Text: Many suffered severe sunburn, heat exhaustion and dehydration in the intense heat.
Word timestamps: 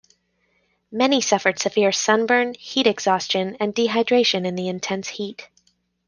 Many 0.91 1.21
suffered 1.21 1.59
severe 1.59 1.91
sunburn, 1.91 2.55
heat 2.55 2.87
exhaustion 2.87 3.55
and 3.59 3.71
dehydration 3.75 4.47
in 4.47 4.55
the 4.55 4.67
intense 4.67 5.07
heat. 5.09 5.47